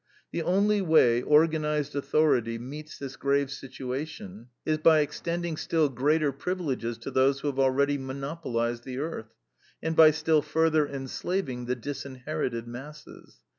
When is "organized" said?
1.21-1.95